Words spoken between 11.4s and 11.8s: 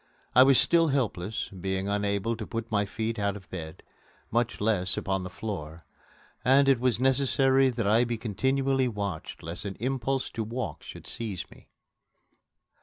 me.